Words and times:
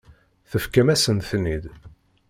Tefkam-asen-ten-id. 0.49 1.65